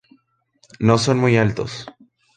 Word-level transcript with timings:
No 0.79 0.97
son 0.97 1.19
muy 1.19 1.37
altos. 1.37 1.85